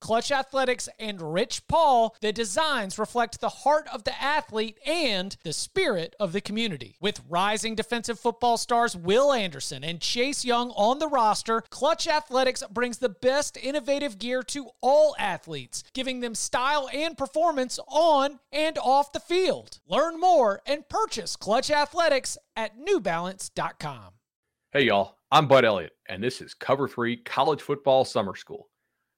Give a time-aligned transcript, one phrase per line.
[0.00, 5.52] Clutch Athletics, and Rich Paul, the designs reflect the heart of the athlete and the
[5.52, 6.96] spirit of the community.
[7.00, 12.62] With rising defensive football stars Will Anderson and Chase Young on the roster, Clutch Athletics
[12.70, 18.78] brings the best innovative gear to all athletes, giving them style and performance on and
[18.78, 19.80] off the field.
[19.88, 24.12] Learn more and purchase Clutch Athletics at newbalance.com.
[24.72, 28.68] Hey, y'all, I'm Bud Elliott, and this is Cover 3 College Football Summer School.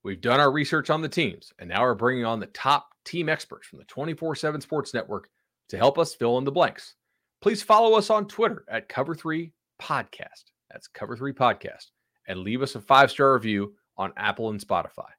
[0.09, 3.29] We've done our research on the teams, and now we're bringing on the top team
[3.29, 5.29] experts from the 24 7 Sports Network
[5.69, 6.95] to help us fill in the blanks.
[7.43, 10.45] Please follow us on Twitter at Cover3 Podcast.
[10.71, 11.89] That's Cover3 Podcast.
[12.27, 15.11] And leave us a five star review on Apple and Spotify.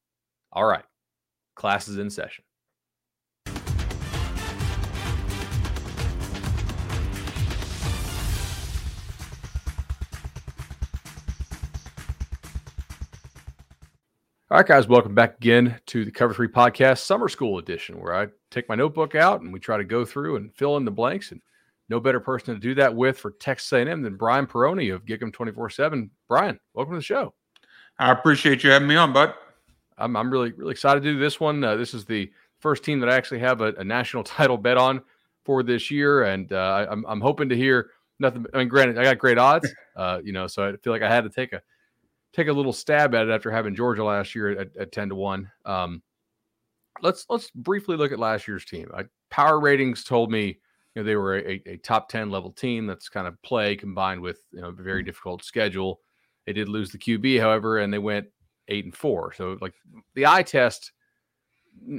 [0.52, 0.85] All right,
[1.55, 2.43] class is in session.
[14.52, 18.16] All right, guys, welcome back again to the Cover Three Podcast Summer School Edition, where
[18.16, 20.90] I take my notebook out and we try to go through and fill in the
[20.90, 21.32] blanks.
[21.32, 21.40] And
[21.88, 25.22] no better person to do that with for Texas A&M than Brian Perroni of Gig
[25.22, 26.10] 'em 24/7.
[26.27, 27.36] Brian, welcome to the show.
[28.00, 29.36] I appreciate you having me on, bud.
[30.00, 31.64] I'm, I'm really really excited to do this one.
[31.64, 34.77] Uh, this is the first team that I actually have a, a national title bet
[34.77, 35.04] on
[35.46, 38.48] for this year, and uh, I'm I'm hoping to hear nothing.
[38.52, 41.14] I mean, granted, I got great odds, uh, you know, so I feel like I
[41.14, 41.62] had to take a
[42.34, 45.16] take a little stab at it after having Georgia last year at, at 10 to
[45.16, 45.52] 1.
[45.66, 46.02] Um,
[47.02, 48.90] let's let's briefly look at last year's team.
[48.96, 50.60] I, power ratings told me
[50.96, 54.21] you know they were a, a, top 10 level team that's kind of play combined
[54.21, 56.02] with you know a very difficult schedule.
[56.46, 58.27] They did lose the QB, however, and they went
[58.70, 59.34] eight and four.
[59.34, 59.76] So like
[60.16, 60.91] the eye test,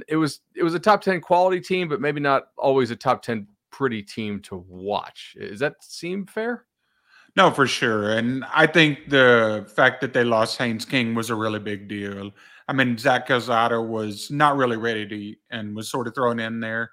[0.07, 3.21] it was it was a top 10 quality team, but maybe not always a top
[3.21, 5.35] 10 pretty team to watch.
[5.39, 6.65] Does that seem fair?
[7.35, 8.11] No, for sure.
[8.11, 12.31] And I think the fact that they lost Haynes King was a really big deal.
[12.67, 16.59] I mean, Zach Calzada was not really ready to and was sort of thrown in
[16.59, 16.91] there.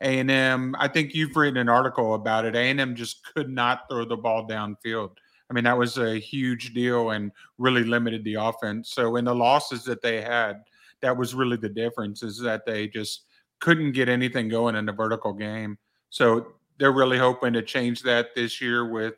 [0.00, 2.54] A&M, I think you've written an article about it.
[2.54, 5.10] A&M just could not throw the ball downfield.
[5.50, 8.92] I mean, that was a huge deal and really limited the offense.
[8.92, 10.62] So in the losses that they had,
[11.02, 13.24] that was really the difference is that they just
[13.58, 15.76] couldn't get anything going in the vertical game.
[16.08, 16.46] So
[16.78, 19.14] they're really hoping to change that this year with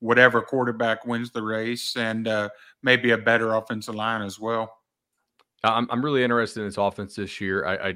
[0.00, 2.48] whatever quarterback wins the race and uh,
[2.82, 4.78] maybe a better offensive line as well.
[5.64, 7.64] I'm, I'm really interested in this offense this year.
[7.64, 7.94] I, I,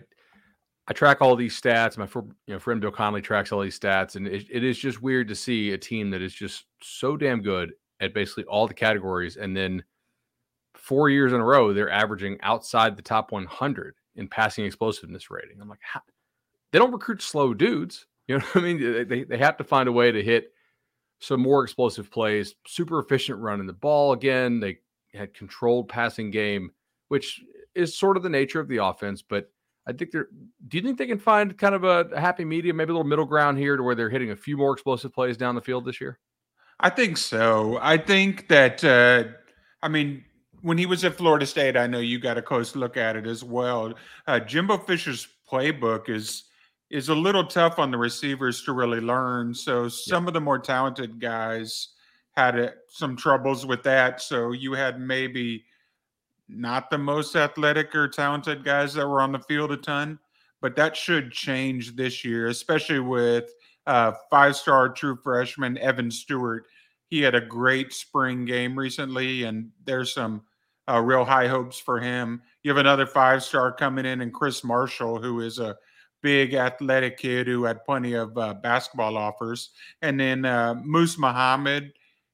[0.88, 1.98] I track all these stats.
[1.98, 2.08] My
[2.46, 5.28] you know, friend Bill Connelly tracks all these stats, and it, it is just weird
[5.28, 9.36] to see a team that is just so damn good at basically all the categories,
[9.36, 9.84] and then
[10.74, 15.60] four years in a row they're averaging outside the top 100 in passing explosiveness rating.
[15.60, 16.00] I'm like, how?
[16.72, 18.06] they don't recruit slow dudes.
[18.28, 19.08] You know what I mean?
[19.08, 20.52] They, they have to find a way to hit
[21.20, 24.58] some more explosive plays, super efficient running the ball again.
[24.58, 24.78] They
[25.14, 26.72] had controlled passing game,
[27.08, 27.40] which
[27.74, 29.22] is sort of the nature of the offense.
[29.22, 29.50] But
[29.86, 30.28] I think they're.
[30.66, 33.08] Do you think they can find kind of a, a happy medium, maybe a little
[33.08, 35.84] middle ground here, to where they're hitting a few more explosive plays down the field
[35.84, 36.18] this year?
[36.80, 37.78] I think so.
[37.80, 38.82] I think that.
[38.82, 39.24] Uh,
[39.82, 40.24] I mean,
[40.62, 43.26] when he was at Florida State, I know you got a close look at it
[43.26, 43.94] as well.
[44.26, 46.44] Uh, Jimbo Fisher's playbook is
[46.90, 49.54] is a little tough on the receivers to really learn.
[49.54, 51.88] So some of the more talented guys
[52.36, 54.20] had a, some troubles with that.
[54.20, 55.64] So you had maybe
[56.48, 60.18] not the most athletic or talented guys that were on the field a ton,
[60.60, 63.50] but that should change this year, especially with
[63.86, 66.66] uh, five-star true freshman Evan Stewart.
[67.06, 70.42] He had a great spring game recently, and there's some
[70.88, 72.42] uh, real high hopes for him.
[72.62, 75.76] You have another five-star coming in, and Chris Marshall, who is a
[76.22, 79.70] big athletic kid who had plenty of uh, basketball offers.
[80.02, 81.92] And then uh, Moose Muhammad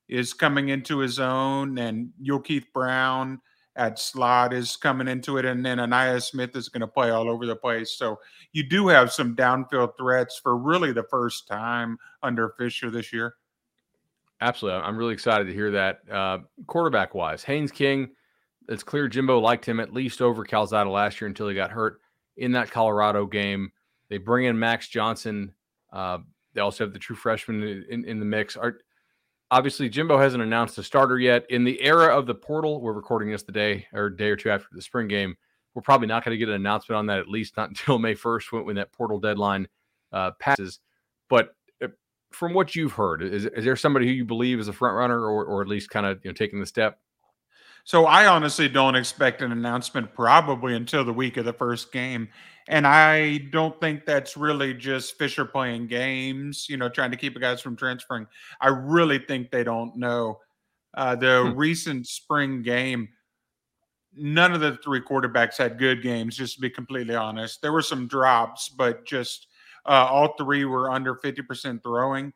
[0.08, 2.10] is coming into his own, and
[2.44, 3.40] Keith Brown
[3.76, 7.28] at slot is coming into it, and then Ainias Smith is going to play all
[7.28, 7.92] over the place.
[7.92, 8.18] So
[8.52, 13.34] you do have some downfield threats for really the first time under Fisher this year.
[14.40, 16.00] Absolutely, I'm really excited to hear that.
[16.10, 18.10] Uh, quarterback wise, Haynes King.
[18.68, 22.00] It's clear Jimbo liked him at least over Calzada last year until he got hurt
[22.36, 23.70] in that Colorado game.
[24.08, 25.52] They bring in Max Johnson.
[25.92, 26.18] Uh,
[26.54, 28.56] they also have the true freshman in, in the mix.
[28.56, 28.78] Are,
[29.50, 31.44] obviously, Jimbo hasn't announced a starter yet.
[31.50, 34.50] In the era of the portal, we're recording this the day or day or two
[34.50, 35.36] after the spring game.
[35.74, 38.14] We're probably not going to get an announcement on that, at least not until May
[38.14, 39.68] 1st when, when that portal deadline
[40.12, 40.80] uh, passes.
[41.28, 41.88] But uh,
[42.32, 45.20] from what you've heard, is, is there somebody who you believe is a front runner
[45.20, 46.98] or, or at least kind of you know taking the step?
[47.86, 52.28] So I honestly don't expect an announcement probably until the week of the first game.
[52.66, 57.38] And I don't think that's really just Fisher playing games, you know, trying to keep
[57.38, 58.26] guys from transferring.
[58.60, 60.40] I really think they don't know.
[60.94, 61.56] Uh, the hmm.
[61.56, 63.08] recent spring game,
[64.16, 67.62] none of the three quarterbacks had good games, just to be completely honest.
[67.62, 69.46] There were some drops, but just
[69.84, 72.32] uh, all three were under 50% throwing.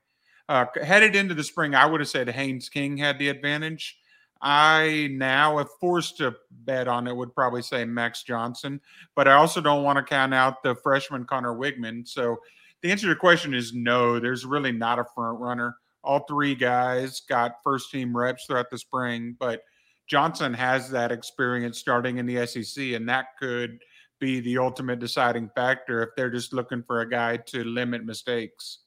[0.48, 3.96] Uh, headed into the spring, I would have said Haynes King had the advantage.
[4.42, 8.80] I now, if forced to bet on it, would probably say Max Johnson,
[9.14, 12.08] but I also don't want to count out the freshman Conner Weigman.
[12.08, 12.38] So
[12.82, 15.76] the answer to the question is no, there's really not a front runner.
[16.02, 19.62] All three guys got first team reps throughout the spring, but
[20.06, 23.78] Johnson has that experience starting in the SEC, and that could
[24.18, 28.78] be the ultimate deciding factor if they're just looking for a guy to limit mistakes.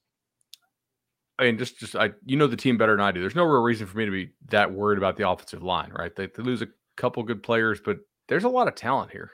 [1.39, 3.21] I mean, just just I you know the team better than I do.
[3.21, 6.15] There's no real reason for me to be that worried about the offensive line, right?
[6.15, 7.97] They, they lose a couple good players, but
[8.27, 9.31] there's a lot of talent here.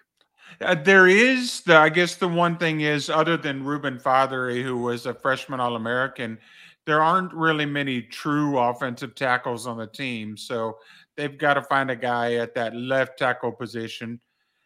[0.61, 4.77] Uh, there is the I guess the one thing is other than Reuben Fatheree, who
[4.77, 6.39] was a freshman All American,
[6.85, 10.35] there aren't really many true offensive tackles on the team.
[10.35, 10.77] So
[11.15, 14.19] they've got to find a guy at that left tackle position.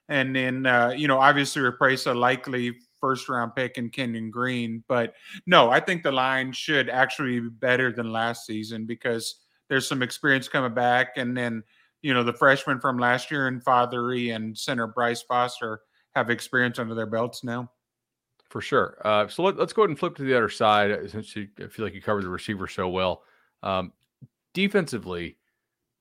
[0.08, 4.82] And then, uh, you know, obviously replace a likely first round pick in Kenyon Green.
[4.88, 5.14] But
[5.46, 10.02] no, I think the line should actually be better than last season because there's some
[10.02, 11.18] experience coming back.
[11.18, 11.64] And then,
[12.02, 15.82] you know, the freshmen from last year and Fatheree and center Bryce Foster
[16.16, 17.70] have experience under their belts now.
[18.50, 18.98] For sure.
[19.04, 21.50] Uh, so let, us go ahead and flip to the other side uh, since you,
[21.60, 23.24] I feel like you covered the receiver so well.
[23.64, 23.92] Um,
[24.54, 25.36] defensively,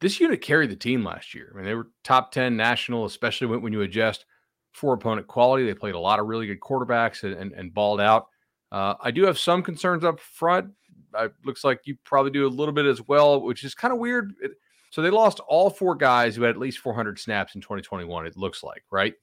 [0.01, 1.51] this unit carried the team last year.
[1.53, 4.25] I mean, they were top 10 national, especially when, when you adjust
[4.73, 5.65] for opponent quality.
[5.65, 8.27] They played a lot of really good quarterbacks and, and, and balled out.
[8.71, 10.73] Uh, I do have some concerns up front.
[11.19, 13.99] It looks like you probably do a little bit as well, which is kind of
[13.99, 14.33] weird.
[14.41, 14.53] It,
[14.91, 18.27] so they lost all four guys who had at least 400 snaps in 2021.
[18.27, 19.15] It looks like, right?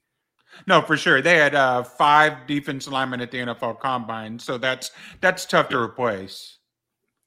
[0.67, 1.21] No, for sure.
[1.21, 4.91] They had uh, five defense linemen at the NFL Combine, so that's
[5.21, 6.57] that's tough to replace.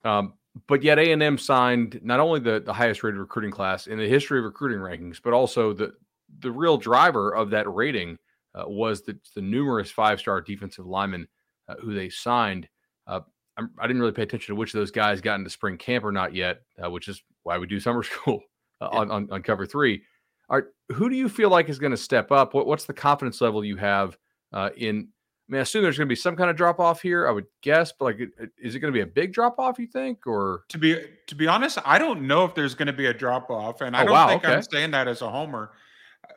[0.04, 0.34] Um,
[0.66, 3.98] but yet A and M signed not only the, the highest rated recruiting class in
[3.98, 5.92] the history of recruiting rankings, but also the
[6.40, 8.18] the real driver of that rating
[8.54, 11.28] uh, was the, the numerous five star defensive linemen
[11.68, 12.68] uh, who they signed.
[13.06, 13.20] Uh,
[13.56, 16.12] I didn't really pay attention to which of those guys got into spring camp or
[16.12, 18.40] not yet, uh, which is why we do summer school
[18.80, 18.98] uh, yeah.
[18.98, 20.02] on, on, on, cover three.
[20.48, 22.54] Are, who do you feel like is going to step up?
[22.54, 24.16] What, what's the confidence level you have
[24.52, 25.08] uh, in?
[25.48, 27.26] I mean, I assume there's going to be some kind of drop off here.
[27.26, 28.20] I would guess, but like,
[28.58, 29.78] is it going to be a big drop off?
[29.78, 32.92] You think, or to be to be honest, I don't know if there's going to
[32.92, 34.54] be a drop off, and I oh, don't wow, think okay.
[34.54, 35.72] I'm saying that as a homer.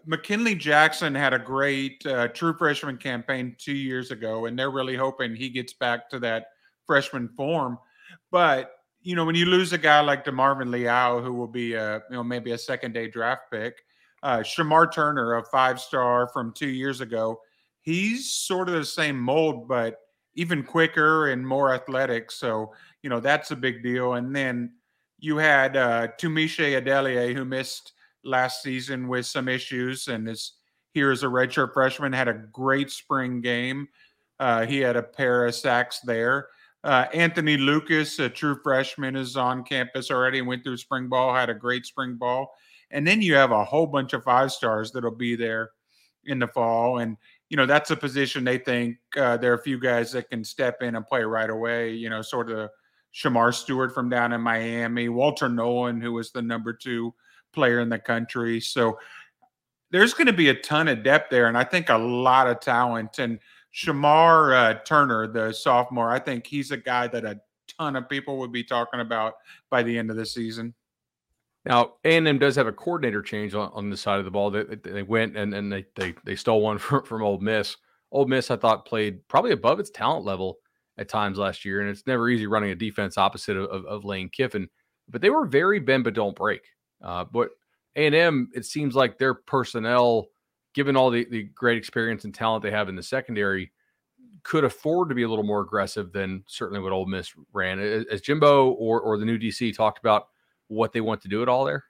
[0.06, 4.96] McKinley Jackson had a great uh, true freshman campaign two years ago, and they're really
[4.96, 6.48] hoping he gets back to that
[6.86, 7.78] freshman form.
[8.32, 8.72] But
[9.02, 12.16] you know, when you lose a guy like DeMarvin Leal, who will be a you
[12.16, 13.84] know maybe a second day draft pick,
[14.24, 17.40] uh, Shemar Turner, a five star from two years ago,
[17.82, 19.98] he's sort of the same mold, but
[20.34, 22.32] even quicker and more athletic.
[22.32, 24.14] So you know that's a big deal.
[24.14, 24.74] And then
[25.20, 27.94] you had uh, Tunmise Adeleye, who missed
[28.26, 30.54] last season with some issues and is
[30.94, 32.12] here as a redshirt freshman.
[32.12, 33.88] Had a great spring game.
[34.40, 36.50] Uh, he had a pair of sacks there.
[36.84, 41.50] Uh, Anthony Lucas, a true freshman, is on campus already went through spring ball, had
[41.50, 42.54] a great spring ball.
[42.92, 45.72] And then you have a whole bunch of five stars that'll be there
[46.26, 47.00] in the fall.
[47.00, 47.18] And,
[47.50, 50.44] you know, that's a position they think uh, there are a few guys that can
[50.44, 52.70] step in and play right away, you know, sort of
[53.14, 57.14] Shemar Stewart from down in Miami, Walter Nolen, who was the number two
[57.56, 58.60] player in the country.
[58.60, 59.00] So
[59.92, 62.60] there's going to be a ton of depth there, and I think a lot of
[62.60, 63.18] talent.
[63.18, 63.40] And
[63.74, 67.40] Shemar uh, Turner, the sophomore, I think he's a guy that a
[67.78, 69.36] ton of people would be talking about
[69.70, 70.74] by the end of the season.
[71.66, 74.52] Now, A&M does have a coordinator change on, on the side of the ball.
[74.52, 77.76] They, they went and, and they, they they stole one from, from Ole Miss.
[78.12, 80.60] Ole Miss, I thought, played probably above its talent level
[80.98, 84.06] at times last year, and it's never easy running a defense opposite of, of, of
[84.06, 84.70] Lane Kiffin.
[85.10, 86.62] But they were very bend but don't break.
[87.06, 87.52] Uh, but
[87.96, 90.28] A&M, it seems like their personnel,
[90.74, 93.72] given all the, the great experience and talent they have in the secondary,
[94.44, 97.80] could afford to be a little more aggressive than certainly what Ole Miss ran.
[97.80, 100.28] As Jimbo or, or the new DC talked about
[100.68, 101.86] what they want to do at all there?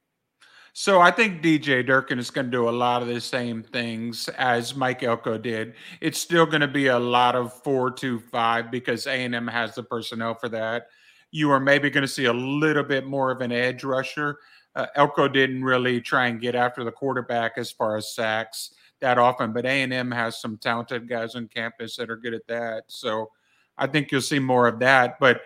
[0.77, 4.27] So I think DJ Durkin is going to do a lot of the same things
[4.38, 5.74] as Mike Elko did.
[6.01, 9.48] It's still going to be a lot of four two five because A and M
[9.48, 10.88] has the personnel for that.
[11.31, 14.38] You are maybe going to see a little bit more of an edge rusher
[14.75, 19.17] uh, Elko didn't really try and get after the quarterback as far as sacks that
[19.17, 22.48] often, but A and M has some talented guys on campus that are good at
[22.48, 22.86] that.
[22.88, 23.29] So
[23.77, 25.20] I think you'll see more of that.
[25.20, 25.41] But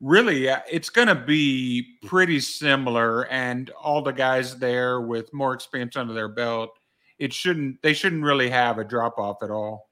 [0.00, 5.52] really uh, it's going to be pretty similar and all the guys there with more
[5.54, 6.70] experience under their belt
[7.18, 9.90] it shouldn't they shouldn't really have a drop off at all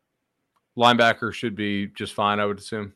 [0.78, 2.92] linebacker should be just fine i would assume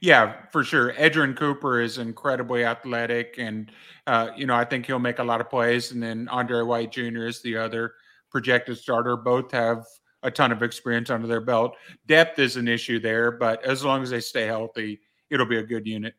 [0.00, 3.70] yeah for sure edgerrin cooper is incredibly athletic and
[4.06, 6.92] uh, you know i think he'll make a lot of plays and then andre white
[6.92, 7.94] jr is the other
[8.30, 9.84] projected starter both have
[10.22, 14.02] a ton of experience under their belt depth is an issue there but as long
[14.02, 16.14] as they stay healthy it'll be a good unit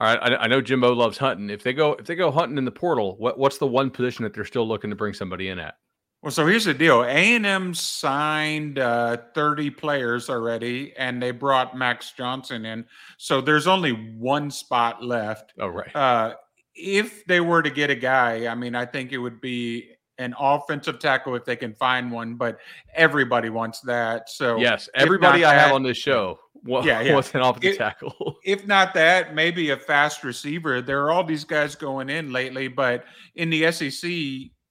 [0.00, 1.50] all right, I, I, know Jimbo loves hunting.
[1.50, 4.22] If they go if they go hunting in the portal, what what's the one position
[4.22, 5.74] that they're still looking to bring somebody in at?
[6.22, 7.06] Well, so here's the deal: A
[7.36, 12.84] and M signed uh, 30 players already, and they brought Max Johnson in.
[13.18, 15.52] So there's only one spot left.
[15.60, 15.94] Oh, right.
[15.94, 16.34] Uh,
[16.74, 20.34] if they were to get a guy, I mean, I think it would be an
[20.38, 22.34] offensive tackle if they can find one.
[22.34, 22.58] But
[22.94, 24.28] everybody wants that.
[24.28, 27.12] So yes, everybody I that, have on this show what, yeah, yeah.
[27.12, 28.36] an offensive it, tackle?
[28.44, 30.80] if not that, maybe a fast receiver.
[30.80, 34.10] There are all these guys going in lately, but in the SEC,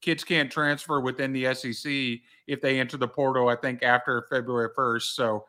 [0.02, 3.50] kids can't transfer within the SEC if they enter the portal.
[3.50, 5.46] I think after February first, so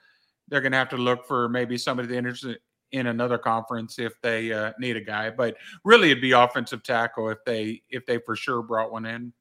[0.49, 2.59] they're going to have to look for maybe somebody interested
[2.93, 5.31] in another conference if they uh, need a guy.
[5.31, 9.33] But really, it'd be offensive tackle if they if they for sure brought one in.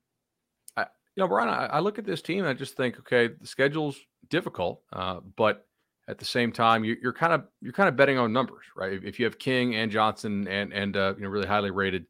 [1.18, 3.98] You know, Brian, I, look at this team and I just think, okay, the schedule's
[4.30, 5.66] difficult, uh, but
[6.08, 9.00] at the same time, you're, you're, kind of you're kind of betting on numbers, right?
[9.04, 12.06] If you have King and Johnson and and uh, you know really highly rated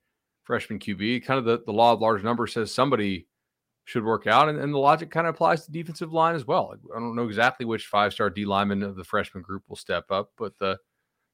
[0.47, 3.27] freshman QB, kind of the, the law of large numbers says somebody
[3.83, 6.73] should work out, and, and the logic kind of applies to defensive line as well.
[6.95, 10.05] I don't know exactly which five star D lineman of the freshman group will step
[10.09, 10.77] up, but the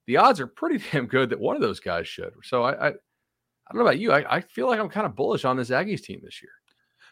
[0.07, 2.33] the odds are pretty damn good that one of those guys should.
[2.43, 5.15] So I I, I don't know about you, I, I feel like I'm kind of
[5.15, 6.51] bullish on this Aggies team this year.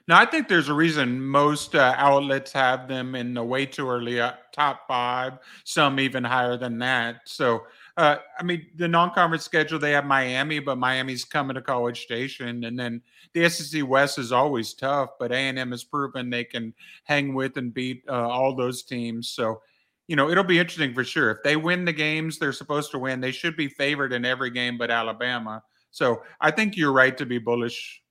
[0.08, 3.88] Now, I think there's a reason most uh, outlets have them in the way too
[3.88, 7.22] early uh, top five, some even higher than that.
[7.26, 7.64] So,
[8.02, 12.64] uh, I mean, the non-conference schedule they have Miami, but Miami's coming to College Station,
[12.64, 13.00] and then
[13.34, 15.12] the SEC West is always tough.
[15.20, 18.82] But A and M has proven they can hang with and beat uh, all those
[18.82, 19.30] teams.
[19.30, 19.62] So,
[20.08, 21.30] you know, it'll be interesting for sure.
[21.30, 24.50] If they win the games they're supposed to win, they should be favored in every
[24.50, 25.62] game but Alabama.
[25.92, 28.02] So, I think you're right to be bullish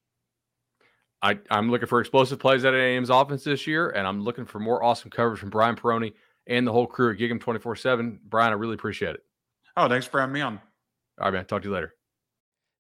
[1.21, 4.47] I, I'm looking for explosive plays out of A&M's offense this year, and I'm looking
[4.47, 6.15] for more awesome coverage from Brian Perroni
[6.47, 8.21] and the whole crew at Gig'em 24 7.
[8.29, 9.25] Brian, I really appreciate it.
[9.77, 10.61] Oh, thanks for having me on.
[11.21, 11.45] All right, man.
[11.47, 11.95] Talk to you later.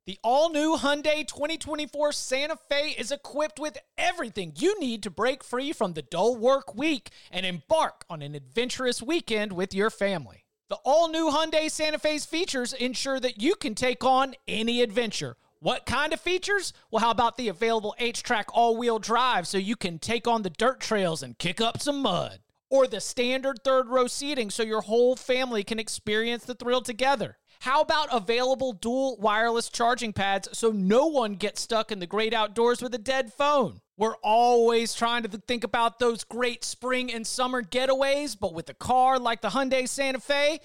[0.06, 5.44] The all new Hyundai 2024 Santa Fe is equipped with everything you need to break
[5.44, 10.44] free from the dull work week and embark on an adventurous weekend with your family.
[10.68, 15.36] The all new Hyundai Santa Fe's features ensure that you can take on any adventure
[15.62, 16.72] what kind of features?
[16.90, 20.48] Well, how about the available HTRAC all wheel drive so you can take on the
[20.48, 22.40] dirt trails and kick up some mud?
[22.70, 27.36] Or the standard third row seating so your whole family can experience the thrill together?
[27.62, 32.32] How about available dual wireless charging pads so no one gets stuck in the great
[32.32, 33.80] outdoors with a dead phone?
[33.98, 38.74] We're always trying to think about those great spring and summer getaways, but with a
[38.74, 40.60] car like the Hyundai Santa Fe,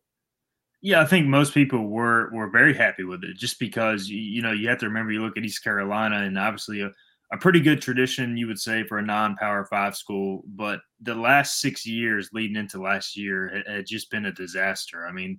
[0.82, 4.52] Yeah, I think most people were were very happy with it, just because you, know
[4.52, 6.90] you have to remember you look at East Carolina and obviously a,
[7.32, 11.60] a pretty good tradition you would say for a non-power five school, but the last
[11.60, 15.06] six years leading into last year had, had just been a disaster.
[15.06, 15.38] I mean,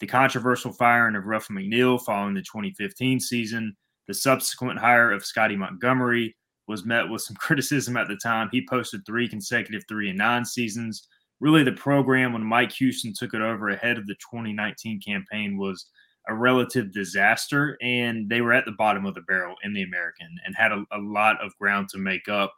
[0.00, 3.76] the controversial firing of Ruffin McNeill following the 2015 season,
[4.08, 8.48] the subsequent hire of Scotty Montgomery, was met with some criticism at the time.
[8.50, 11.06] He posted three consecutive three and nine seasons.
[11.40, 15.86] Really, the program when Mike Houston took it over ahead of the 2019 campaign was
[16.28, 20.28] a relative disaster, and they were at the bottom of the barrel in the American
[20.44, 22.52] and had a, a lot of ground to make up.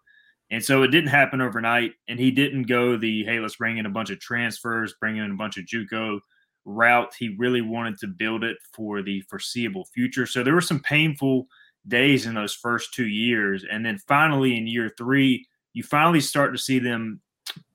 [0.50, 3.86] And so it didn't happen overnight, and he didn't go the hey, let's bring in
[3.86, 6.20] a bunch of transfers, bring in a bunch of JUCO
[6.64, 7.14] route.
[7.18, 10.26] He really wanted to build it for the foreseeable future.
[10.26, 11.46] So there were some painful
[11.88, 13.64] days in those first two years.
[13.70, 17.20] And then finally in year three, you finally start to see them,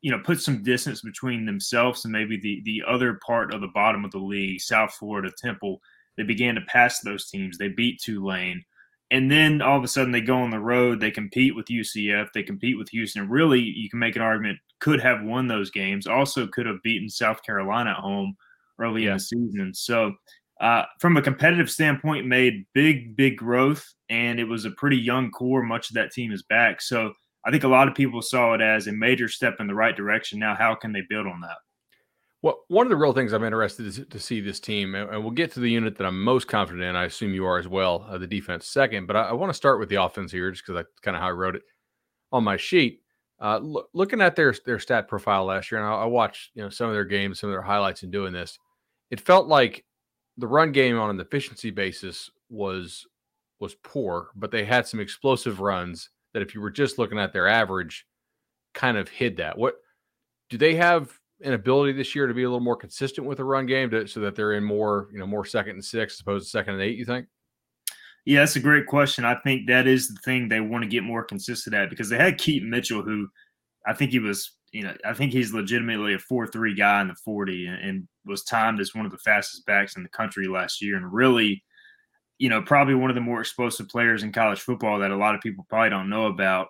[0.01, 3.67] you know, put some distance between themselves and maybe the the other part of the
[3.67, 5.81] bottom of the league, South Florida Temple.
[6.15, 7.57] They began to pass those teams.
[7.57, 8.63] They beat Tulane.
[9.09, 12.27] And then all of a sudden they go on the road, they compete with UCF,
[12.33, 13.29] they compete with Houston.
[13.29, 16.07] Really, you can make an argument could have won those games.
[16.07, 18.35] Also could have beaten South Carolina at home
[18.79, 19.11] early yeah.
[19.11, 19.73] in the season.
[19.73, 20.13] So
[20.59, 25.31] uh, from a competitive standpoint, made big, big growth, and it was a pretty young
[25.31, 25.63] core.
[25.63, 26.81] Much of that team is back.
[26.81, 27.13] So
[27.47, 29.95] I think a lot of people saw it as a major step in the right
[29.95, 30.37] direction.
[30.37, 31.55] Now, how can they build on that?
[32.41, 35.31] Well, one of the real things I'm interested to, to see this team, and we'll
[35.31, 36.95] get to the unit that I'm most confident in.
[36.97, 39.07] I assume you are as well, uh, the defense second.
[39.07, 41.23] But I, I want to start with the offense here, just because that's kind of
[41.23, 41.63] how I wrote it
[42.33, 43.01] on my sheet.
[43.39, 46.63] Uh, lo- looking at their their stat profile last year, and I, I watched you
[46.63, 48.59] know some of their games, some of their highlights in doing this.
[49.09, 49.85] It felt like
[50.37, 53.07] the run game on an efficiency basis was
[53.59, 57.33] was poor, but they had some explosive runs that if you were just looking at
[57.33, 58.05] their average,
[58.75, 59.57] kind of hid that.
[59.57, 59.73] What
[60.51, 63.43] do they have an ability this year to be a little more consistent with the
[63.43, 66.19] run game to, so that they're in more, you know, more second and six as
[66.19, 67.25] opposed to second and eight, you think?
[68.23, 69.25] Yeah, that's a great question.
[69.25, 72.17] I think that is the thing they want to get more consistent at because they
[72.17, 73.27] had Keaton Mitchell, who
[73.87, 77.15] I think he was you know, I think he's legitimately a four-three guy in the
[77.15, 80.81] forty, and, and, was timed as one of the fastest backs in the country last
[80.81, 81.63] year, and really,
[82.39, 85.35] you know, probably one of the more explosive players in college football that a lot
[85.35, 86.67] of people probably don't know about.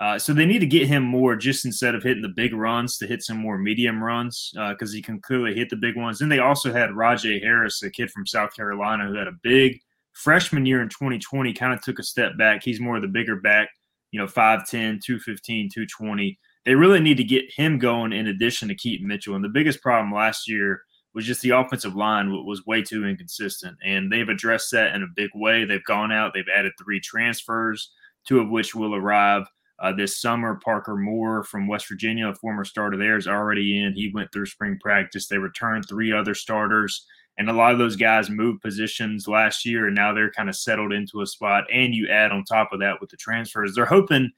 [0.00, 2.98] Uh, so they need to get him more, just instead of hitting the big runs,
[2.98, 6.20] to hit some more medium runs because uh, he can clearly hit the big ones.
[6.20, 9.80] Then they also had Rahjai Harris, a kid from South Carolina, who had a big
[10.12, 12.62] freshman year in 2020, kind of took a step back.
[12.62, 13.70] He's more of the bigger back,
[14.12, 18.74] you know, 5'10, 215, 220 they really need to get him going in addition to
[18.74, 19.34] Keaton Mitchell.
[19.34, 20.82] And the biggest problem last year
[21.18, 23.76] was just the offensive line was way too inconsistent.
[23.84, 25.64] And they've addressed that in a big way.
[25.64, 27.90] They've gone out, they've added three transfers,
[28.24, 29.42] two of which will arrive
[29.80, 30.60] uh, this summer.
[30.64, 33.94] Parker Moore from West Virginia, a former starter there, is already in.
[33.94, 35.26] He went through spring practice.
[35.26, 37.04] They returned three other starters.
[37.36, 40.54] And a lot of those guys moved positions last year, and now they're kind of
[40.54, 41.64] settled into a spot.
[41.72, 43.74] And you add on top of that with the transfers.
[43.74, 44.30] They're hoping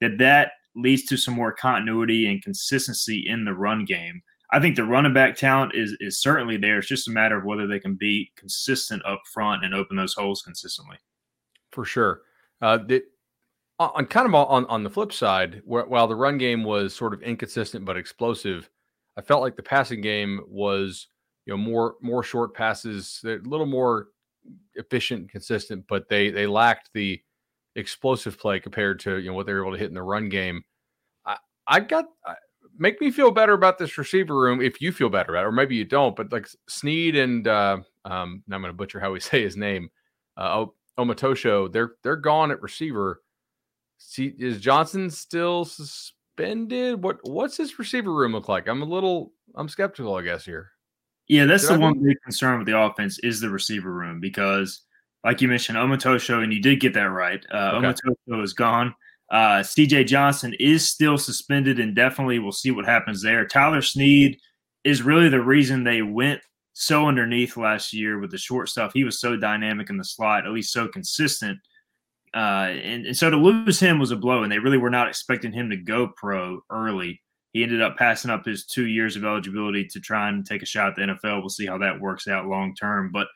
[0.00, 4.22] that that leads to some more continuity and consistency in the run game.
[4.52, 6.78] I think the running back talent is is certainly there.
[6.78, 10.14] It's just a matter of whether they can be consistent up front and open those
[10.14, 10.96] holes consistently.
[11.72, 12.22] For sure.
[12.60, 13.02] Uh, the,
[13.78, 17.14] on kind of on on the flip side, where, while the run game was sort
[17.14, 18.68] of inconsistent but explosive,
[19.16, 21.06] I felt like the passing game was
[21.46, 24.08] you know more more short passes, a little more
[24.74, 27.20] efficient, and consistent, but they they lacked the
[27.76, 30.28] explosive play compared to you know what they were able to hit in the run
[30.28, 30.62] game.
[31.24, 31.36] I,
[31.66, 32.04] I got
[32.80, 35.52] make me feel better about this receiver room if you feel better about it, or
[35.52, 36.16] maybe you don't.
[36.16, 39.90] But like Sneed and uh, um, I'm going to butcher how we say his name,
[40.36, 40.66] uh,
[40.98, 43.22] Omotosho, they're they're gone at receiver.
[43.98, 47.02] See, is Johnson still suspended?
[47.02, 48.66] What what's his receiver room look like?
[48.66, 50.70] I'm a little I'm skeptical, I guess here.
[51.28, 54.20] Yeah, that's Did the I one big concern with the offense is the receiver room
[54.20, 54.82] because
[55.22, 57.44] like you mentioned, Omotosho, and you did get that right.
[57.52, 57.86] Uh, okay.
[57.86, 58.94] Omotosho is gone.
[59.30, 62.38] Uh, CJ Johnson is still suspended indefinitely.
[62.38, 63.46] We'll see what happens there.
[63.46, 64.36] Tyler Sneed
[64.84, 66.40] is really the reason they went
[66.72, 68.92] so underneath last year with the short stuff.
[68.92, 71.58] He was so dynamic in the slot, at least so consistent.
[72.34, 75.08] Uh, and, and so to lose him was a blow, and they really were not
[75.08, 77.20] expecting him to go pro early.
[77.52, 80.66] He ended up passing up his two years of eligibility to try and take a
[80.66, 81.40] shot at the NFL.
[81.40, 83.10] We'll see how that works out long term.
[83.12, 83.26] But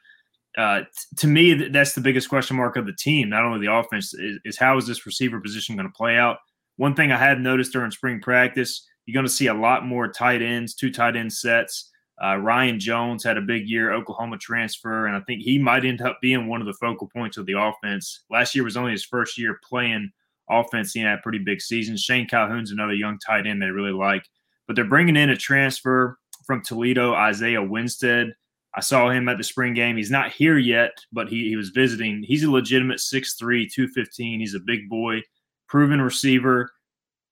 [0.57, 0.83] uh,
[1.17, 3.29] to me, that's the biggest question mark of the team.
[3.29, 6.39] Not only the offense is, is how is this receiver position going to play out.
[6.77, 10.09] One thing I had noticed during spring practice, you're going to see a lot more
[10.09, 11.91] tight ends, two tight end sets.
[12.23, 16.01] Uh, Ryan Jones had a big year, Oklahoma transfer, and I think he might end
[16.01, 18.23] up being one of the focal points of the offense.
[18.31, 20.11] Last year was only his first year playing
[20.49, 20.93] offense.
[20.93, 21.97] He had a pretty big season.
[21.97, 24.25] Shane Calhoun's another young tight end they really like,
[24.67, 28.35] but they're bringing in a transfer from Toledo, Isaiah Winstead.
[28.77, 29.97] I saw him at the spring game.
[29.97, 32.23] He's not here yet, but he, he was visiting.
[32.23, 34.41] He's a legitimate 6'3, 215.
[34.41, 35.21] He's a big boy,
[35.69, 36.71] proven receiver.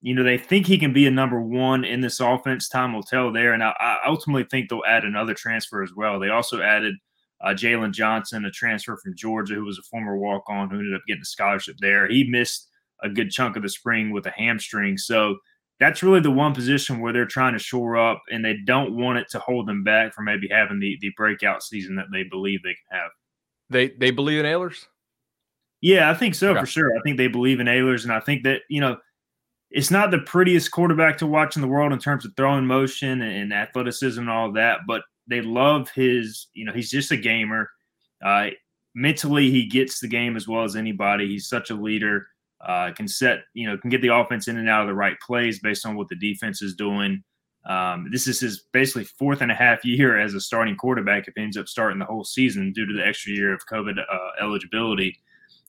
[0.03, 2.69] You know, they think he can be a number one in this offense.
[2.69, 3.53] Time will tell there.
[3.53, 6.21] And I, I ultimately think they'll add another transfer as well.
[6.21, 6.95] They also added
[7.41, 10.95] uh, Jalen Johnson, a transfer from Georgia, who was a former walk on, who ended
[10.95, 12.09] up getting a scholarship there.
[12.09, 12.69] He missed
[13.03, 14.97] a good chunk of the spring with a hamstring.
[14.97, 15.39] So
[15.83, 19.19] that's really the one position where they're trying to shore up, and they don't want
[19.19, 22.63] it to hold them back from maybe having the the breakout season that they believe
[22.63, 23.11] they can have.
[23.69, 24.87] They they believe in Ahlers?
[25.81, 26.61] Yeah, I think so okay.
[26.61, 26.97] for sure.
[26.97, 28.97] I think they believe in Ahlers and I think that you know
[29.73, 33.21] it's not the prettiest quarterback to watch in the world in terms of throwing motion
[33.21, 36.47] and athleticism and all that, but they love his.
[36.55, 37.69] You know, he's just a gamer.
[38.25, 38.51] Uh,
[38.95, 41.27] mentally, he gets the game as well as anybody.
[41.27, 42.29] He's such a leader.
[42.67, 45.19] Uh, can set, you know, can get the offense in and out of the right
[45.21, 47.23] plays based on what the defense is doing.
[47.65, 51.35] Um, this is his basically fourth and a half year as a starting quarterback if
[51.37, 54.45] he ends up starting the whole season due to the extra year of COVID uh,
[54.45, 55.19] eligibility.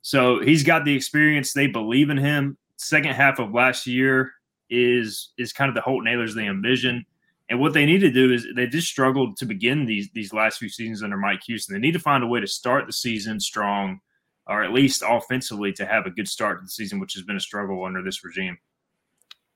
[0.02, 1.54] So he's got the experience.
[1.54, 2.58] They believe in him.
[2.78, 4.34] Second half of last year
[4.70, 7.06] is is kind of the Holton Ahlers they envision.
[7.50, 10.58] And what they need to do is they just struggled to begin these these last
[10.58, 11.74] few seasons under Mike Houston.
[11.74, 14.00] They need to find a way to start the season strong,
[14.48, 17.38] or at least offensively to have a good start to the season, which has been
[17.38, 18.58] a struggle under this regime.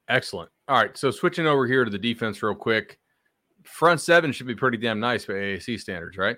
[0.10, 0.50] Excellent.
[0.68, 0.98] All right.
[0.98, 3.00] So switching over here to the defense real quick.
[3.64, 6.38] Front seven should be pretty damn nice by AAC standards, right?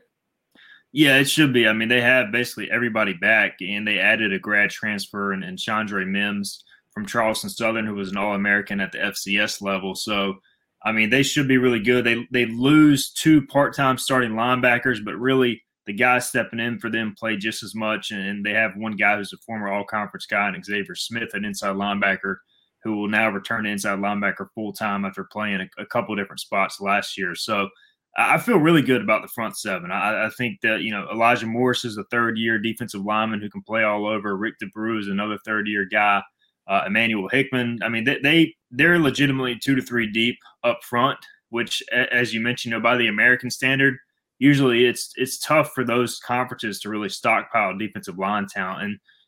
[0.91, 1.67] Yeah, it should be.
[1.67, 5.57] I mean, they have basically everybody back, and they added a grad transfer and, and
[5.57, 9.93] Chandre Mims from Charleston Southern, who was an All American at the FCS level.
[9.93, 10.39] So,
[10.83, 12.05] I mean, they should be really good.
[12.05, 16.91] They they lose two part time starting linebackers, but really the guy stepping in for
[16.91, 18.11] them play just as much.
[18.11, 21.43] And they have one guy who's a former All Conference guy, and Xavier Smith, an
[21.43, 22.35] inside linebacker
[22.83, 26.41] who will now return to inside linebacker full time after playing a, a couple different
[26.41, 27.33] spots last year.
[27.33, 27.69] So
[28.15, 29.91] I feel really good about the front seven.
[29.91, 33.49] I, I, think that you know Elijah Morris is a third year defensive lineman who
[33.49, 34.37] can play all over.
[34.37, 36.21] Rick D'Abreu is another third year guy.
[36.67, 37.79] Uh, Emmanuel Hickman.
[37.81, 41.17] I mean, they, they they're legitimately two to three deep up front,
[41.49, 43.97] which, as you mentioned, you know, by the American standard,
[44.39, 48.83] usually it's it's tough for those conferences to really stockpile defensive line talent.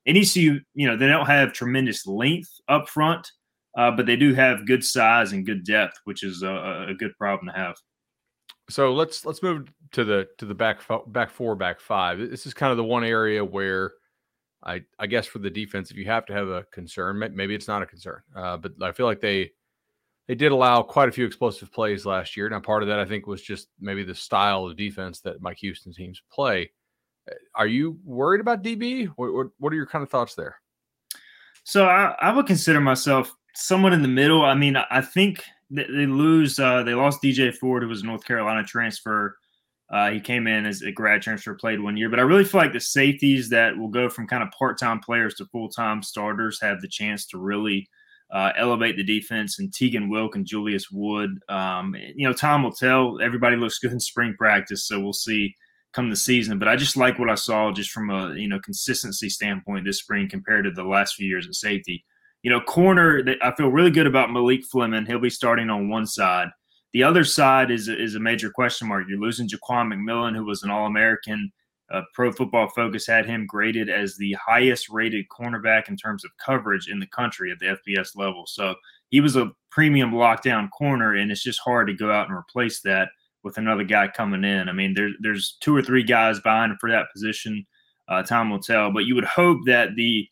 [0.06, 3.30] And NECU, you know, they don't have tremendous length up front,
[3.78, 7.16] uh, but they do have good size and good depth, which is a, a, good
[7.18, 7.76] problem to have.
[8.70, 12.18] So let's let's move to the to the back back four back five.
[12.18, 13.92] This is kind of the one area where
[14.64, 17.68] I I guess for the defense, if you have to have a concern, maybe it's
[17.68, 19.52] not a concern, uh, but I feel like they
[20.32, 22.48] they did allow quite a few explosive plays last year.
[22.48, 25.58] Now, part of that I think was just maybe the style of defense that Mike
[25.58, 26.72] Houston teams play.
[27.30, 29.08] Uh, are you worried about DB?
[29.18, 30.56] What, what, are your kind of thoughts there?
[31.66, 34.46] So I, I would consider myself somewhat in the middle.
[34.46, 36.58] I mean, I think they, lose.
[36.58, 39.36] Uh, they lost DJ Ford, who was a North Carolina transfer.
[39.90, 42.10] Uh, he came in as a grad transfer, played one year.
[42.10, 45.02] But I really feel like the safeties that will go from kind of part time
[45.02, 47.90] players to full time starters have the chance to really
[48.32, 49.60] uh, elevate the defense.
[49.60, 53.20] And Tegan Wilk and Julius Wood, um, you know, time will tell.
[53.22, 55.56] Everybody looks good in spring practice, so we'll see
[55.94, 56.58] come the season.
[56.58, 60.00] But I just like what I saw just from a you know consistency standpoint this
[60.00, 62.06] spring compared to the last few years at safety
[62.44, 65.06] you know, corner I feel really good about Malik Fleming.
[65.06, 66.48] He'll be starting on one side.
[66.94, 69.06] The other side is is a major question mark.
[69.08, 71.52] You're losing Jaquan McMillian, who was an All American.
[71.92, 76.32] Uh, Pro Football Focus had him graded as the highest rated cornerback in terms of
[76.44, 78.46] coverage in the country at the FBS level.
[78.48, 78.76] So
[79.10, 82.82] he was a premium lockdown corner, and it's just hard to go out and replace
[82.82, 83.10] that
[83.44, 84.70] with another guy coming in.
[84.70, 87.66] I mean, there, there's two or three guys behind for that position.
[88.08, 90.28] Uh, time will tell, but you would hope that the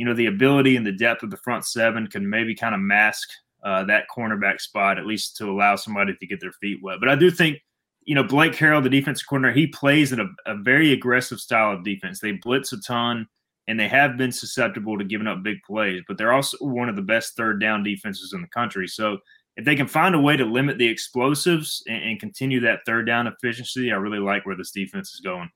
[0.00, 2.80] you know, the ability and the depth of the front seven can maybe kind of
[2.80, 3.28] mask
[3.62, 6.96] uh, that cornerback spot, at least to allow somebody to get their feet wet.
[7.00, 7.58] But I do think,
[8.04, 11.72] you know, Blake Harrell, the defensive corner, he plays in a, a very aggressive style
[11.72, 12.20] of defense.
[12.20, 13.26] They blitz a ton
[13.68, 16.96] and they have been susceptible to giving up big plays, but they're also one of
[16.96, 18.88] the best third down defenses in the country.
[18.88, 19.18] So
[19.56, 23.06] if they can find a way to limit the explosives and, and continue that third
[23.06, 25.50] down efficiency, I really like where this defense is going.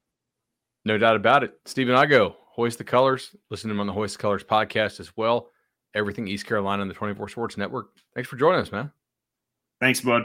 [0.84, 1.58] No doubt about it.
[1.64, 3.34] Stephen Igoe, Hoist the Colors.
[3.50, 5.50] Listen to him on the Hoist the Colors podcast as well.
[5.94, 7.88] Everything East Carolina and the 24 Sports Network.
[8.14, 8.92] Thanks for joining us, man.
[9.80, 10.24] Thanks, bud.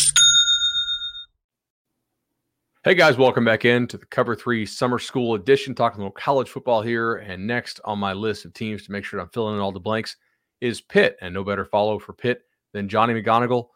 [2.83, 6.11] Hey guys, welcome back in to the Cover 3 Summer School Edition, talking a little
[6.13, 7.17] college football here.
[7.17, 9.79] And next on my list of teams to make sure I'm filling in all the
[9.79, 10.17] blanks
[10.61, 11.15] is Pitt.
[11.21, 12.41] And no better follow for Pitt
[12.73, 13.67] than Johnny McGonigal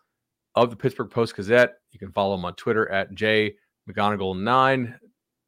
[0.55, 1.75] of the Pittsburgh Post Gazette.
[1.91, 4.97] You can follow him on Twitter at jmcgonigal9.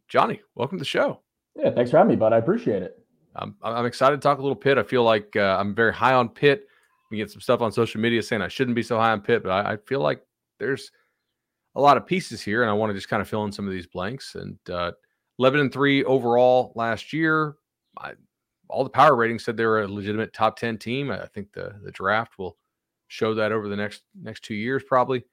[0.07, 1.23] Johnny, welcome to the show.
[1.55, 2.33] Yeah, thanks for having me, bud.
[2.33, 3.03] I appreciate it.
[3.35, 4.77] I'm, I'm excited to talk a little Pitt.
[4.77, 6.67] I feel like uh, I'm very high on Pitt.
[7.09, 9.41] We get some stuff on social media saying I shouldn't be so high on Pitt,
[9.41, 10.21] but I, I feel like
[10.59, 10.91] there's
[11.77, 13.67] a lot of pieces here, and I want to just kind of fill in some
[13.67, 14.35] of these blanks.
[14.35, 14.91] And uh,
[15.39, 17.55] 11 and three overall last year.
[17.99, 18.13] I,
[18.69, 21.11] all the power ratings said they were a legitimate top 10 team.
[21.11, 22.57] I think the the draft will
[23.07, 25.23] show that over the next next two years probably.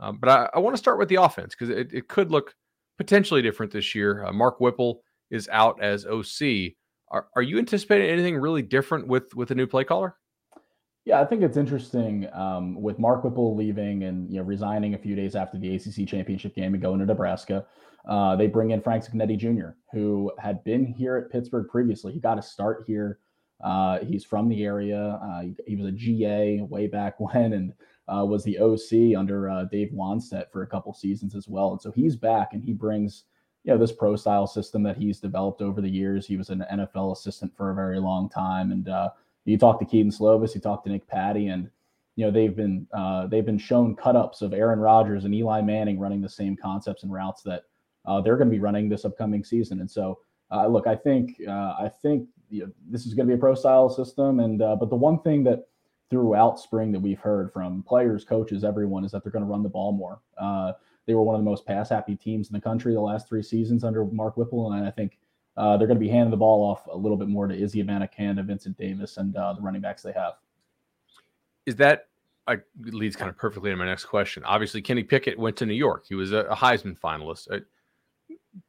[0.00, 2.54] Um, but I, I want to start with the offense because it, it could look
[2.98, 4.24] potentially different this year.
[4.24, 6.72] Uh, Mark Whipple is out as OC.
[7.08, 10.16] Are, are you anticipating anything really different with with a new play caller?
[11.04, 14.98] Yeah, I think it's interesting um, with Mark Whipple leaving and you know resigning a
[14.98, 17.66] few days after the ACC championship game and going to Nebraska.
[18.08, 22.12] Uh, they bring in Frank Cignetti Jr., who had been here at Pittsburgh previously.
[22.12, 23.18] He got a start here.
[23.62, 25.20] Uh, he's from the area.
[25.22, 27.72] Uh, he, was a GA way back when and
[28.08, 31.70] uh, was the OC under uh, Dave Wannstedt for a couple seasons as well.
[31.70, 33.24] And so he's back and he brings
[33.64, 36.26] you know this pro style system that he's developed over the years.
[36.26, 39.10] He was an NFL assistant for a very long time, and uh,
[39.44, 41.68] you talk to Kedon Slovis, you talk to Nick Patti, and
[42.16, 45.60] you know they've been uh, they've been shown cut ups of Aaron Rodgers and Eli
[45.62, 47.64] Manning running the same concepts and routes that
[48.06, 49.80] uh, they're going to be running this upcoming season.
[49.80, 50.18] And so,
[50.50, 53.40] uh, look, I think uh, I think you know, this is going to be a
[53.40, 55.66] pro style system, and uh, but the one thing that
[56.10, 59.62] throughout spring that we've heard from players, coaches, everyone is that they're going to run
[59.62, 60.20] the ball more.
[60.36, 60.72] Uh,
[61.06, 63.42] they were one of the most pass happy teams in the country the last three
[63.42, 65.18] seasons under Mark Whipple, and I think
[65.56, 67.82] uh, they're going to be handing the ball off a little bit more to Izzy
[67.82, 70.34] Abanikanda, Vincent Davis, and uh, the running backs they have.
[71.66, 72.08] Is that
[72.46, 74.44] I, leads kind of perfectly to my next question?
[74.44, 76.06] Obviously, Kenny Pickett went to New York.
[76.08, 77.52] He was a, a Heisman finalist.
[77.52, 77.60] Uh,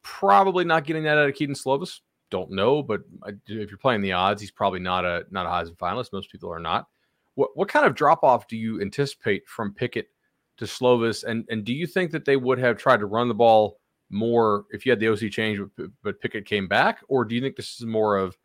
[0.02, 2.02] probably not getting that out of Kedon Slovis.
[2.30, 3.02] Don't know, but
[3.48, 6.12] if you're playing the odds, he's probably not a not a Heisman finalist.
[6.12, 6.88] Most people are not.
[7.36, 10.10] What what kind of drop off do you anticipate from Pickett
[10.58, 11.24] to Slovis?
[11.24, 13.80] And and do you think that they would have tried to run the ball
[14.14, 17.42] more if you had the OC change, but, but Pickett came back, or do you
[17.42, 18.38] think this is more of,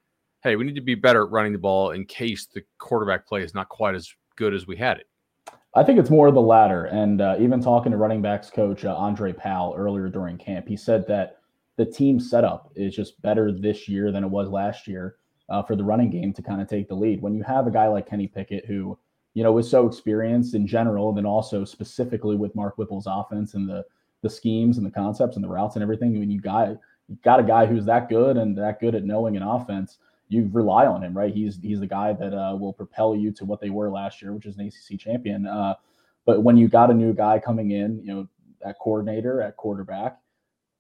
[0.42, 3.42] hey, we need to be better at running the ball in case the quarterback play
[3.42, 5.06] is not quite as good as we had it?
[5.74, 6.86] I think it's more of the latter.
[6.86, 10.76] And uh, even talking to running backs coach uh, Andre Powell earlier during camp, he
[10.76, 11.38] said that
[11.76, 15.16] the team setup is just better this year than it was last year
[15.48, 17.22] uh, for the running game to kind of take the lead.
[17.22, 18.98] When you have a guy like Kenny Pickett who,
[19.34, 23.54] you know, was so experienced in general, and then also specifically with Mark Whipple's offense
[23.54, 23.84] and the
[24.22, 26.18] the schemes and the concepts and the routes and everything.
[26.18, 26.70] When you got
[27.08, 30.48] you got a guy who's that good and that good at knowing an offense, you
[30.52, 31.32] rely on him, right?
[31.32, 34.32] He's he's the guy that uh, will propel you to what they were last year,
[34.32, 35.46] which is an ACC champion.
[35.46, 35.74] Uh,
[36.26, 38.28] but when you got a new guy coming in, you know,
[38.64, 40.18] at coordinator, at quarterback,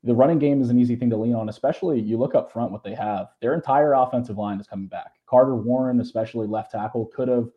[0.04, 2.70] the running game is an easy thing to lean on, especially you look up front
[2.70, 3.28] what they have.
[3.40, 5.12] Their entire offensive line is coming back.
[5.26, 7.48] Carter Warren, especially left tackle, could have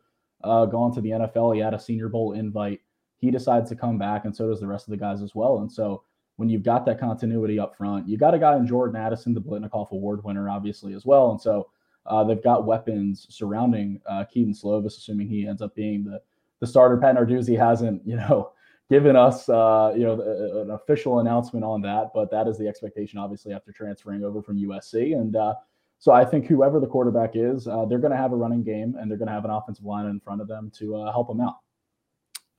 [0.42, 1.54] uh, gone to the NFL.
[1.54, 2.80] He had a Senior Bowl invite
[3.22, 5.60] he decides to come back, and so does the rest of the guys as well.
[5.60, 6.02] And so
[6.36, 9.40] when you've got that continuity up front, you got a guy in Jordan Addison, the
[9.40, 11.30] Biletnikoff Award winner, obviously as well.
[11.30, 11.70] And so
[12.04, 16.20] uh, they've got weapons surrounding uh, Kedon Slovis, assuming he ends up being the
[16.58, 16.96] the starter.
[16.96, 18.52] Pat Narduzzi hasn't, you know,
[18.90, 23.20] given us, uh, you know, an official announcement on that, but that is the expectation,
[23.20, 25.16] obviously, after transferring over from USC.
[25.16, 25.54] And uh,
[25.98, 28.96] so I think whoever the quarterback is, uh, they're going to have a running game
[28.98, 31.28] and they're going to have an offensive line in front of them to uh, help
[31.28, 31.56] them out.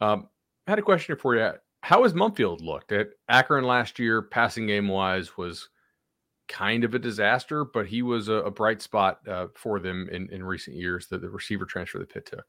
[0.02, 0.30] Um,
[0.68, 1.52] had a question for you.
[1.82, 4.22] How has Mumpfield looked at Akron last year?
[4.22, 5.70] Passing game wise was
[6.48, 10.30] kind of a disaster, but he was a, a bright spot uh, for them in,
[10.32, 11.08] in recent years.
[11.08, 12.46] The, the receiver transfer that Pitt took.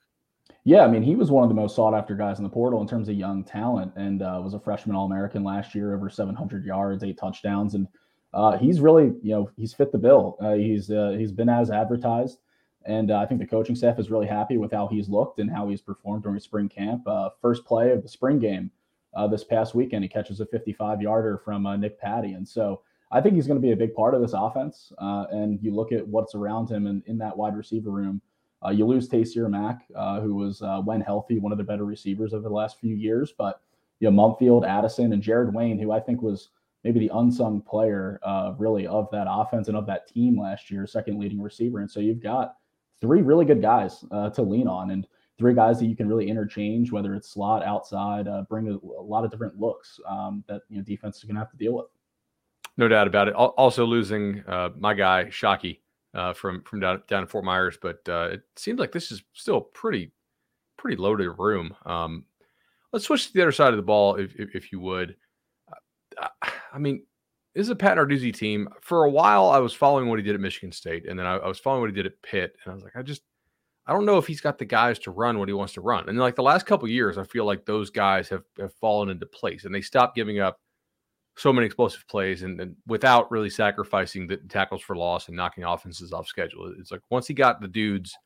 [0.64, 2.80] Yeah, I mean, he was one of the most sought after guys in the portal
[2.80, 6.08] in terms of young talent, and uh, was a freshman All American last year, over
[6.08, 7.88] 700 yards, eight touchdowns, and
[8.32, 10.36] uh, he's really, you know, he's fit the bill.
[10.40, 12.38] Uh, he's uh, he's been as advertised.
[12.86, 15.50] And uh, I think the coaching staff is really happy with how he's looked and
[15.50, 17.06] how he's performed during spring camp.
[17.06, 18.70] Uh, first play of the spring game
[19.14, 22.32] uh, this past weekend, he catches a 55 yarder from uh, Nick Patti.
[22.32, 24.92] And so I think he's going to be a big part of this offense.
[24.98, 28.20] Uh, and you look at what's around him and in that wide receiver room.
[28.64, 29.86] Uh, you lose Taysir Mack,
[30.22, 33.32] who was, when healthy, one of the better receivers over the last few years.
[33.36, 33.60] But
[34.00, 36.48] you know, Mumpfield, Addison, and Jared Wayne, who I think was
[36.82, 38.18] maybe the unsung player,
[38.56, 41.80] really, of that offense and of that team last year, second leading receiver.
[41.80, 42.56] And so you've got
[43.04, 45.06] three really good guys uh, to lean on, and
[45.38, 49.02] three guys that you can really interchange, whether it's slot, outside, uh, bring a, a,
[49.02, 51.74] lot of different looks um, that you know defense is going to have to deal
[51.74, 51.86] with.
[52.78, 53.34] No doubt about it.
[53.34, 54.42] Also losing
[54.78, 55.78] my guy Shockey
[56.14, 59.22] uh, from from down, down in Fort Myers, but uh, it seems like this is
[59.32, 60.12] still pretty
[60.76, 61.74] pretty loaded room.
[61.84, 62.24] Um,
[62.92, 65.16] let's switch to the other side of the ball, if if, if you would.
[66.20, 66.28] Uh,
[66.72, 67.04] I mean,
[67.54, 68.68] is a Pat Narduzzi team.
[68.80, 71.36] For a while, I was following what he did at Michigan State, and then I,
[71.36, 73.22] I, was following what he did at Pitt, and I was like, I just
[73.86, 76.08] I don't know if he's got the guys to run what he wants to run.
[76.08, 79.26] And like the last couple years, I feel like those guys have have fallen into
[79.26, 80.58] place, and they stopped giving up
[81.36, 85.64] so many explosive plays and, and, without really sacrificing the tackles for loss and knocking
[85.64, 86.72] offenses off schedule.
[86.78, 88.16] It's like once he got the dudes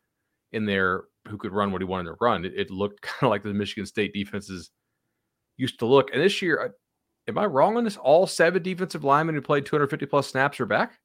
[0.52, 3.30] in there who could run what he wanted to run, it, it looked kind of
[3.30, 4.70] like the Michigan State defenses
[5.56, 6.10] used to look.
[6.12, 6.74] And this year,
[7.28, 7.96] am I wrong on this?
[7.96, 10.98] All seven defensive linemen who played 250 plus snaps are back.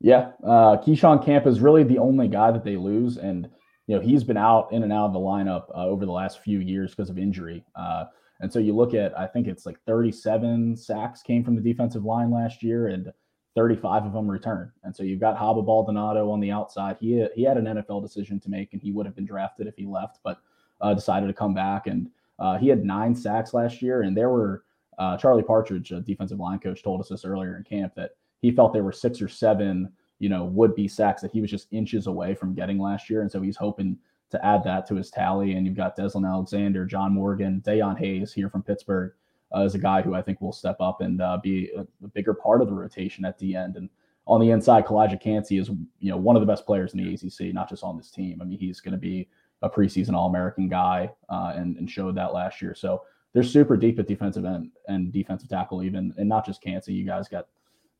[0.00, 3.48] Yeah, uh, Keyshawn Camp is really the only guy that they lose, and
[3.88, 6.40] you know he's been out in and out of the lineup uh, over the last
[6.40, 7.64] few years because of injury.
[7.74, 8.04] Uh,
[8.40, 12.04] and so you look at, I think it's like 37 sacks came from the defensive
[12.04, 13.12] line last year, and
[13.56, 14.70] 35 of them returned.
[14.84, 16.96] And so you've got Haba Baldonado on the outside.
[17.00, 19.74] He he had an NFL decision to make, and he would have been drafted if
[19.74, 20.38] he left, but
[20.80, 21.88] uh, decided to come back.
[21.88, 24.62] And uh, he had nine sacks last year, and there were
[24.98, 28.50] uh, Charlie Partridge, a defensive line coach, told us this earlier in camp that he
[28.50, 31.68] felt there were six or seven, you know, would be sacks that he was just
[31.70, 33.96] inches away from getting last year, and so he's hoping
[34.30, 35.54] to add that to his tally.
[35.54, 39.12] And you've got Deslin Alexander, John Morgan, Dayon Hayes here from Pittsburgh
[39.54, 42.08] uh, is a guy who I think will step up and uh, be a, a,
[42.08, 43.76] bigger part of the rotation at the end.
[43.76, 43.88] And
[44.26, 47.14] on the inside, Calijah Kancey is you know one of the best players in the
[47.14, 48.40] ACC, not just on this team.
[48.42, 49.28] I mean, he's going to be
[49.62, 52.74] a preseason All American guy uh, and, and showed that last year.
[52.74, 56.92] So they're super deep at defensive end and defensive tackle, even and not just Kancey.
[56.92, 57.46] You guys got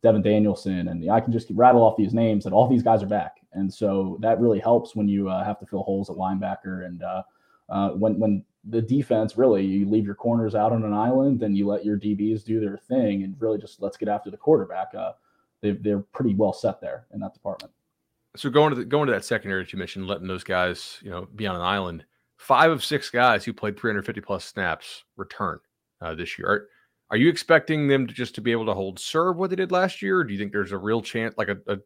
[0.02, 3.08] Devin Danielson, and I can just rattle off these names that all these guys are
[3.08, 3.38] back.
[3.52, 6.86] And so that really helps when you uh, have to fill holes at linebacker.
[6.86, 7.22] And uh,
[7.68, 11.56] uh, when when the defense really you leave your corners out on an island, and
[11.56, 14.94] you let your DBs do their thing, and really just let's get after the quarterback.
[14.94, 15.12] Uh,
[15.60, 17.72] they they're pretty well set there in that department.
[18.36, 21.10] So going to the, going to that secondary that you mentioned, letting those guys you
[21.10, 22.04] know be on an island.
[22.38, 25.58] Five of six guys who played 350 plus snaps return
[26.00, 26.48] uh, this year.
[26.48, 26.68] Are,
[27.10, 29.72] are you expecting them to just to be able to hold serve what they did
[29.72, 30.18] last year?
[30.18, 31.78] Or do you think there's a real chance, like a, a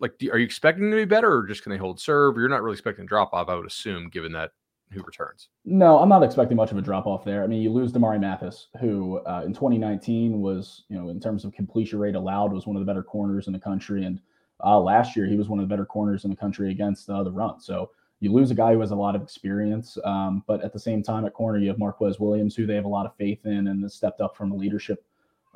[0.00, 2.36] like, do, are you expecting them to be better, or just can they hold serve?
[2.36, 4.52] You're not really expecting drop off, I would assume, given that
[4.92, 5.48] who returns.
[5.64, 7.44] No, I'm not expecting much of a drop off there.
[7.44, 11.44] I mean, you lose Damarri Mathis, who uh, in 2019 was, you know, in terms
[11.44, 14.20] of completion rate allowed, was one of the better corners in the country, and
[14.64, 17.22] uh, last year he was one of the better corners in the country against uh,
[17.22, 17.60] the run.
[17.60, 20.78] So you lose a guy who has a lot of experience, um, but at the
[20.78, 23.46] same time at corner you have Marquis Williams, who they have a lot of faith
[23.46, 25.04] in, and has stepped up from a leadership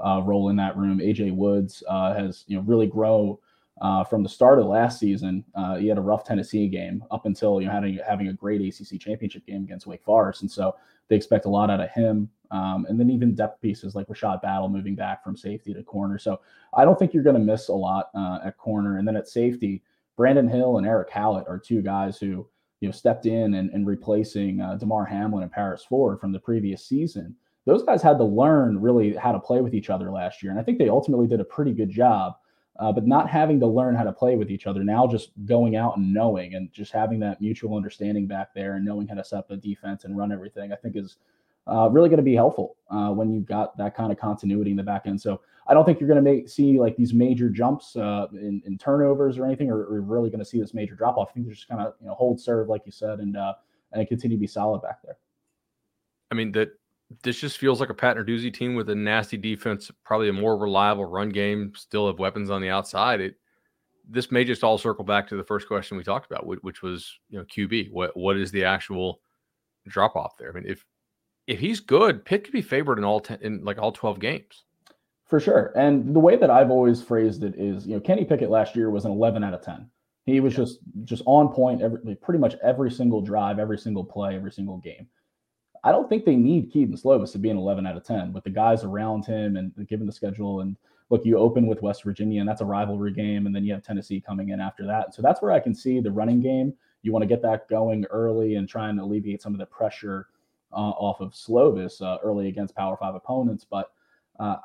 [0.04, 0.98] uh, role in that room.
[0.98, 3.40] AJ Woods uh, has, you know, really grow
[3.80, 5.44] uh, from the start of last season.
[5.54, 8.60] Uh, he had a rough Tennessee game up until you know having having a great
[8.60, 10.76] ACC championship game against Wake Forest, and so
[11.08, 12.30] they expect a lot out of him.
[12.52, 16.18] Um, and then even depth pieces like Rashad Battle moving back from safety to corner.
[16.18, 16.40] So
[16.74, 18.98] I don't think you're going to miss a lot uh, at corner.
[18.98, 19.82] And then at safety,
[20.18, 22.46] Brandon Hill and Erick Hallett are two guys who
[22.82, 26.40] you know stepped in and, and replacing uh, Damar Hamlin and Paris Ford from the
[26.40, 27.34] previous season.
[27.64, 30.60] Those guys had to learn really how to play with each other last year, and
[30.60, 32.34] I think they ultimately did a pretty good job
[32.78, 35.76] uh, but not having to learn how to play with each other now just going
[35.76, 39.24] out and knowing and just having that mutual understanding back there and knowing how to
[39.24, 41.18] set up the defense and run everything i think is
[41.66, 44.76] uh, really going to be helpful uh, when you've got that kind of continuity in
[44.76, 47.48] the back end so i don't think you're going to make see like these major
[47.48, 50.94] jumps uh, in, in, turnovers or anything or, or really going to see this major
[50.94, 53.20] drop off i think they're just kind of you know hold serve like you said
[53.20, 53.54] and uh,
[53.92, 55.16] and continue to be solid back there
[56.30, 56.70] i mean that
[57.22, 60.56] this just feels like a Pat Narduzzi team with a nasty defense, probably a more
[60.56, 63.20] reliable run game, still have weapons on the outside.
[63.20, 63.36] It
[64.08, 67.18] this may just all circle back to the first question we talked about, which was
[67.28, 67.92] you know QB.
[67.92, 69.20] What what is the actual
[69.86, 70.50] drop off there?
[70.50, 70.84] I mean, if
[71.46, 74.64] if he's good, Pitt could be favored in all ten, in like all twelve games.
[75.32, 75.72] For sure.
[75.76, 78.90] And the way that I've always phrased it is, you know, Kenny Pickett last year
[78.90, 79.88] was an 11 out of 10.
[80.26, 84.36] He was just just on point every pretty much every single drive, every single play,
[84.36, 85.08] every single game.
[85.84, 88.44] I don't think they need Kedon Slovis to be an 11 out of 10 with
[88.44, 90.60] the guys around him and given the schedule.
[90.60, 90.76] And
[91.08, 93.82] look, you open with West Virginia, and that's a rivalry game, and then you have
[93.82, 95.14] Tennessee coming in after that.
[95.14, 96.74] So that's where I can see the running game.
[97.00, 100.28] You want to get that going early and try and alleviate some of the pressure
[100.72, 103.64] off of Slovis uh, early against Power Five opponents.
[103.68, 103.92] But
[104.38, 104.56] uh,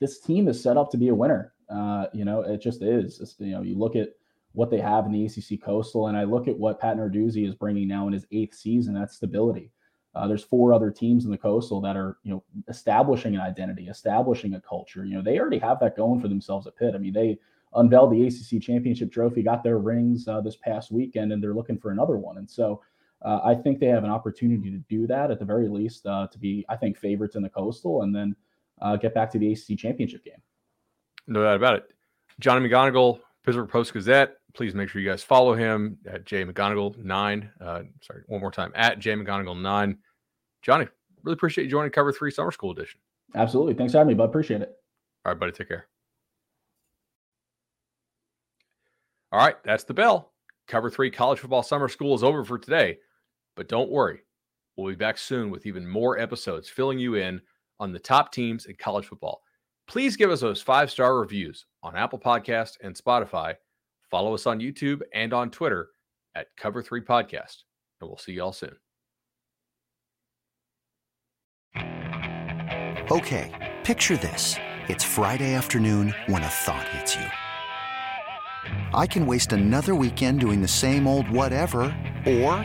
[0.00, 1.52] this team is set up to be a winner.
[1.68, 3.20] Uh, you know, it just is.
[3.20, 4.10] It's, you know, you look at
[4.52, 7.54] what they have in the ACC Coastal, and I look at what Pat Narduzzi is
[7.54, 8.94] bringing now in his eighth season.
[8.94, 9.70] That's stability.
[10.14, 13.88] Uh, there's four other teams in the Coastal that are, you know, establishing an identity,
[13.88, 15.04] establishing a culture.
[15.04, 16.94] You know, they already have that going for themselves at Pitt.
[16.94, 17.38] I mean, they
[17.74, 21.78] unveiled the ACC championship trophy, got their rings uh, this past weekend, and they're looking
[21.78, 22.38] for another one.
[22.38, 22.82] And so
[23.22, 26.26] uh, I think they have an opportunity to do that at the very least, uh,
[26.28, 28.36] to be, I think, favorites in the Coastal, and then
[28.80, 30.40] uh, get back to the ACC championship game.
[31.26, 31.90] No doubt about it.
[32.40, 34.36] Johnny McGonigal, Pittsburgh Post Gazette.
[34.54, 37.50] Please make sure you guys follow him at J McGonigal nine.
[37.60, 39.98] Uh, sorry, one more time at J McGonigal nine.
[40.62, 40.86] Johnny,
[41.22, 43.00] really appreciate you joining Cover Three Summer School Edition.
[43.34, 44.24] Absolutely, thanks for having me, bud.
[44.24, 44.74] Appreciate it.
[45.24, 45.86] All right, buddy, take care.
[49.32, 50.32] All right, that's the bell.
[50.66, 52.98] Cover Three College Football Summer School is over for today,
[53.58, 54.20] but don't worry,
[54.76, 57.40] we'll be back soon with even more episodes filling you in
[57.80, 59.42] on the top teams in college football.
[59.88, 63.54] Please give us those five star reviews on Apple Podcast and Spotify.
[64.12, 65.88] Follow us on YouTube and on Twitter
[66.36, 67.64] at Cover Three Podcast,
[68.00, 68.76] and we'll see y'all soon.
[73.10, 74.54] Okay, picture this:
[74.86, 77.26] it's Friday afternoon when a thought hits you.
[78.94, 81.80] I can waste another weekend doing the same old whatever,
[82.24, 82.64] or